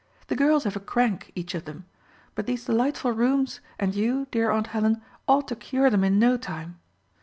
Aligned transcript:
The 0.29 0.35
girls 0.35 0.63
have 0.63 0.75
a 0.75 0.79
crank, 0.79 1.31
each 1.35 1.53
of 1.53 1.65
them; 1.65 1.85
but 2.33 2.47
these 2.47 2.65
delightful 2.65 3.11
rooms 3.11 3.59
and 3.77 3.93
you, 3.93 4.25
dear 4.31 4.49
Aunt 4.49 4.65
Helen, 4.73 4.99
ought 5.27 5.47
to 5.49 5.55
cure 5.55 5.91
them 5.91 6.03
in 6.03 6.17
no 6.17 6.37
time. 6.37 6.79